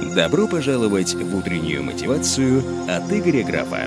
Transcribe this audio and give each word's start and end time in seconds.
Добро 0.00 0.46
пожаловать 0.46 1.14
в 1.14 1.36
утреннюю 1.36 1.82
мотивацию 1.82 2.62
от 2.88 3.12
Игоря 3.12 3.44
Графа. 3.44 3.80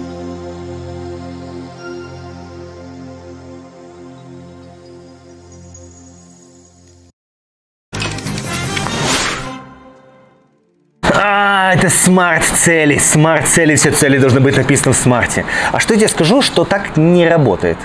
А, 11.01 11.73
это 11.73 11.89
смарт-цели. 11.89 12.99
Смарт-цели, 12.99 13.75
все 13.75 13.91
цели 13.91 14.19
должны 14.19 14.39
быть 14.39 14.57
написаны 14.57 14.93
в 14.93 14.97
смарте. 14.97 15.43
А 15.71 15.79
что 15.79 15.95
я 15.95 16.01
тебе 16.01 16.09
скажу, 16.09 16.43
что 16.43 16.65
так 16.65 16.97
не 16.97 17.27
работает? 17.27 17.77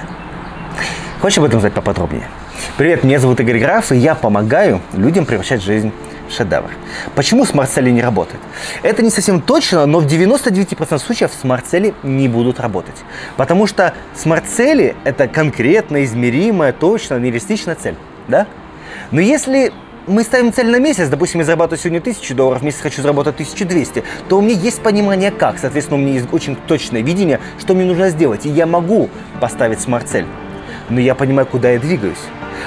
Хочешь 1.21 1.39
об 1.39 1.45
этом 1.45 1.61
знать 1.61 1.73
поподробнее? 1.73 2.29
Привет, 2.77 3.03
меня 3.05 3.19
зовут 3.19 3.41
Игорь 3.41 3.59
Граф, 3.59 3.93
и 3.93 3.97
я 3.97 4.15
помогаю 4.15 4.81
людям 4.93 5.25
превращать 5.25 5.63
жизнь 5.63 5.93
шедевр. 6.31 6.71
Почему 7.15 7.45
смарт-цели 7.45 7.91
не 7.91 8.03
работают? 8.03 8.43
Это 8.83 9.03
не 9.03 9.11
совсем 9.11 9.41
точно, 9.41 9.87
но 9.87 10.01
в 10.01 10.07
99% 10.07 10.99
случаев 10.99 11.31
смарт-цели 11.41 11.95
не 12.03 12.29
будут 12.29 12.61
работать. 12.61 12.97
Потому 13.37 13.67
что 13.67 13.95
смарт-цели– 14.15 14.97
это 15.05 15.29
конкретно 15.29 16.05
измеримая, 16.05 16.73
точно, 16.73 17.19
реалистичная 17.21 17.75
цель. 17.75 17.97
Да? 18.29 18.47
Но 19.11 19.21
если 19.21 19.73
мы 20.07 20.23
ставим 20.25 20.53
цель 20.53 20.69
на 20.69 20.79
месяц, 20.79 21.09
допустим, 21.09 21.41
я 21.41 21.47
зарабатываю 21.47 21.79
сегодня 21.79 21.99
1000 21.99 22.35
долларов, 22.35 22.63
в 22.63 22.65
месяц 22.65 22.81
хочу 22.81 23.03
заработать 23.03 23.35
1200, 23.35 24.03
то 24.29 24.39
у 24.39 24.41
меня 24.41 24.55
есть 24.55 24.81
понимание 24.83 25.31
как, 25.31 25.59
соответственно, 25.59 26.01
у 26.01 26.03
меня 26.03 26.15
есть 26.15 26.33
очень 26.33 26.57
точное 26.57 27.03
видение, 27.03 27.41
что 27.59 27.75
мне 27.75 27.85
нужно 27.85 28.11
сделать, 28.11 28.47
и 28.47 28.49
я 28.49 28.67
могу 28.67 29.09
поставить 29.41 29.81
смарт-цель. 29.81 30.27
Но 30.89 31.01
я 31.01 31.15
понимаю, 31.15 31.47
куда 31.47 31.71
я 31.71 31.79
двигаюсь. 31.79 32.19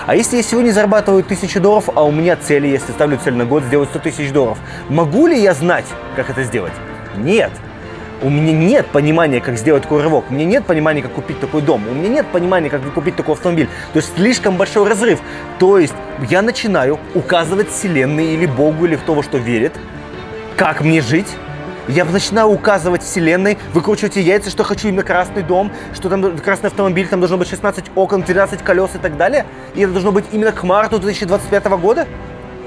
А 0.05 0.16
если 0.16 0.35
я 0.35 0.43
сегодня 0.43 0.71
зарабатываю 0.71 1.21
1000 1.23 1.62
долларов, 1.62 1.89
а 1.95 2.03
у 2.03 2.12
меня 2.12 2.35
цели, 2.35 2.67
если 2.67 2.91
ставлю 2.91 3.17
цель 3.23 3.35
на 3.35 3.45
год 3.45 3.63
сделать 3.63 3.88
100 3.89 3.99
тысяч 3.99 4.31
долларов, 4.31 4.57
могу 4.89 5.27
ли 5.27 5.41
я 5.41 5.53
знать, 5.53 5.85
как 6.17 6.29
это 6.29 6.43
сделать? 6.43 6.73
Нет. 7.16 7.52
У 8.21 8.29
меня 8.29 8.51
нет 8.51 8.87
понимания, 8.87 9.40
как 9.40 9.57
сделать 9.57 9.84
такой 9.84 10.01
рывок. 10.01 10.26
У 10.29 10.34
меня 10.34 10.46
нет 10.46 10.65
понимания, 10.65 11.01
как 11.01 11.13
купить 11.13 11.40
такой 11.40 11.62
дом. 11.62 11.87
У 11.87 11.93
меня 11.93 12.09
нет 12.09 12.27
понимания, 12.27 12.70
как 12.70 12.81
купить 12.93 13.15
такой 13.15 13.35
автомобиль. 13.35 13.70
То 13.93 13.98
есть 13.98 14.13
слишком 14.15 14.57
большой 14.57 14.87
разрыв. 14.87 15.21
То 15.57 15.79
есть 15.79 15.93
я 16.29 16.41
начинаю 16.41 16.99
указывать 17.15 17.70
Вселенной 17.70 18.34
или 18.34 18.46
Богу, 18.46 18.85
или 18.85 18.98
кто 18.98 19.13
во 19.13 19.24
что 19.24 19.37
верит, 19.37 19.74
как 20.57 20.81
мне 20.81 21.01
жить, 21.01 21.27
я 21.87 22.05
начинаю 22.05 22.48
указывать 22.48 23.03
вселенной, 23.03 23.57
выкручивать 23.73 24.15
яйца, 24.15 24.49
что 24.49 24.63
хочу 24.63 24.87
именно 24.87 25.03
красный 25.03 25.43
дом, 25.43 25.71
что 25.93 26.09
там 26.09 26.37
красный 26.37 26.67
автомобиль, 26.67 27.07
там 27.07 27.20
должно 27.20 27.37
быть 27.37 27.49
16 27.49 27.85
окон, 27.95 28.21
12 28.21 28.62
колес 28.62 28.91
и 28.95 28.98
так 28.98 29.17
далее. 29.17 29.45
И 29.75 29.81
это 29.81 29.91
должно 29.91 30.12
быть 30.12 30.25
именно 30.31 30.51
к 30.51 30.63
марту 30.63 30.99
2025 30.99 31.65
года? 31.79 32.07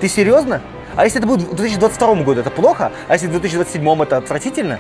Ты 0.01 0.09
серьезно? 0.09 0.61
А 0.95 1.05
если 1.05 1.19
это 1.19 1.27
будет 1.27 1.49
в 1.49 1.55
2022 1.55 2.15
году, 2.23 2.41
это 2.41 2.51
плохо? 2.51 2.93
А 3.09 3.13
если 3.15 3.27
в 3.27 3.31
2027 3.31 4.03
это 4.03 4.17
отвратительно? 4.19 4.79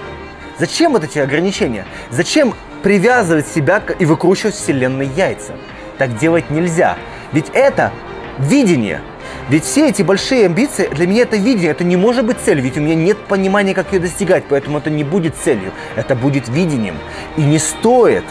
Зачем 0.58 0.92
вот 0.92 1.04
эти 1.04 1.18
ограничения? 1.18 1.86
Зачем 2.10 2.54
привязывать 2.82 3.46
себя 3.46 3.82
и 3.98 4.04
выкручивать 4.04 4.54
вселенной 4.54 5.06
яйца? 5.06 5.52
Так 5.98 6.16
делать 6.18 6.50
нельзя. 6.50 6.96
Ведь 7.32 7.50
это 7.52 7.92
видение– 8.38 9.00
ведь 9.48 9.64
все 9.64 9.88
эти 9.88 10.02
большие 10.02 10.46
амбиции, 10.46 10.88
для 10.88 11.06
меня 11.06 11.22
это 11.22 11.36
видение, 11.36 11.70
это 11.70 11.84
не 11.84 11.96
может 11.96 12.24
быть 12.24 12.38
целью, 12.38 12.64
ведь 12.64 12.76
у 12.76 12.80
меня 12.80 12.94
нет 12.94 13.18
понимания, 13.18 13.74
как 13.74 13.92
ее 13.92 14.00
достигать, 14.00 14.44
поэтому 14.48 14.78
это 14.78 14.90
не 14.90 15.04
будет 15.04 15.36
целью, 15.36 15.72
это 15.94 16.14
будет 16.14 16.48
видением. 16.48 16.96
И 17.36 17.42
не 17.42 17.58
стоит, 17.58 18.24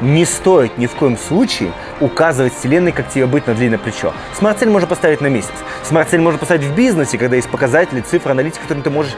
не 0.00 0.24
стоит 0.24 0.76
ни 0.78 0.86
в 0.86 0.92
коем 0.92 1.16
случае 1.16 1.72
указывать 2.00 2.54
Вселенной, 2.54 2.92
как 2.92 3.08
тебе 3.08 3.26
быть 3.26 3.46
на 3.46 3.54
длинное 3.54 3.78
плечо. 3.78 4.12
Смарт-цель 4.38 4.68
можно 4.68 4.86
поставить 4.86 5.20
на 5.20 5.28
месяц. 5.28 5.54
Смарт-цель 5.84 6.20
можно 6.20 6.38
поставить 6.38 6.64
в 6.64 6.74
бизнесе, 6.74 7.18
когда 7.18 7.36
есть 7.36 7.48
показатели, 7.48 8.00
цифры, 8.00 8.32
аналитики, 8.32 8.60
которые 8.62 8.84
ты 8.84 8.90
можешь 8.90 9.16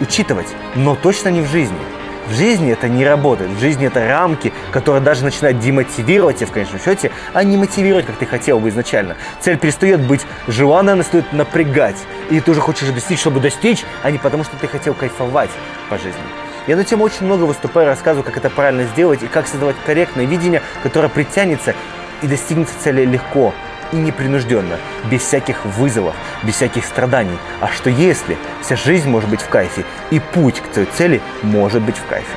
учитывать, 0.00 0.48
но 0.74 0.96
точно 0.96 1.28
не 1.28 1.40
в 1.40 1.46
жизни. 1.46 1.78
В 2.26 2.32
жизни 2.32 2.72
это 2.72 2.88
не 2.88 3.04
работает. 3.04 3.50
В 3.50 3.60
жизни 3.60 3.86
это 3.86 4.06
рамки, 4.06 4.52
которые 4.72 5.02
даже 5.02 5.24
начинают 5.24 5.58
демотивировать 5.58 6.38
тебя 6.38 6.46
в 6.46 6.52
конечном 6.52 6.80
счете, 6.80 7.10
а 7.32 7.44
не 7.44 7.56
мотивировать, 7.56 8.06
как 8.06 8.16
ты 8.16 8.24
хотел 8.24 8.60
бы 8.60 8.70
изначально. 8.70 9.16
Цель 9.40 9.58
перестает 9.58 10.00
быть 10.00 10.22
желанной, 10.48 10.94
она 10.94 11.02
стоит 11.02 11.32
напрягать. 11.32 11.96
И 12.30 12.40
ты 12.40 12.50
уже 12.50 12.60
хочешь 12.60 12.88
достичь, 12.88 13.20
чтобы 13.20 13.40
достичь, 13.40 13.84
а 14.02 14.10
не 14.10 14.18
потому, 14.18 14.44
что 14.44 14.56
ты 14.56 14.66
хотел 14.66 14.94
кайфовать 14.94 15.50
по 15.90 15.98
жизни. 15.98 16.22
Я 16.66 16.76
на 16.76 16.84
тему 16.84 17.04
очень 17.04 17.26
много 17.26 17.44
выступаю, 17.44 17.86
рассказываю, 17.86 18.24
как 18.24 18.38
это 18.38 18.48
правильно 18.48 18.84
сделать 18.84 19.22
и 19.22 19.26
как 19.26 19.46
создавать 19.46 19.76
корректное 19.84 20.24
видение, 20.24 20.62
которое 20.82 21.08
притянется 21.10 21.74
и 22.22 22.26
достигнется 22.26 22.74
цели 22.82 23.04
легко, 23.04 23.52
и 23.92 23.96
непринужденно, 23.96 24.78
без 25.10 25.22
всяких 25.22 25.64
вызовов, 25.64 26.14
без 26.42 26.54
всяких 26.54 26.84
страданий. 26.84 27.38
А 27.60 27.68
что 27.68 27.90
если 27.90 28.36
вся 28.62 28.76
жизнь 28.76 29.08
может 29.08 29.28
быть 29.28 29.40
в 29.40 29.48
кайфе, 29.48 29.84
и 30.10 30.20
путь 30.20 30.60
к 30.60 30.68
той 30.68 30.86
цели 30.86 31.20
может 31.42 31.82
быть 31.82 31.96
в 31.96 32.06
кайфе? 32.06 32.36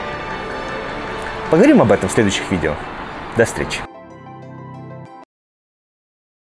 Поговорим 1.50 1.82
об 1.82 1.92
этом 1.92 2.10
в 2.10 2.12
следующих 2.12 2.52
видео. 2.52 2.76
До 3.38 3.46
встречи! 3.46 3.87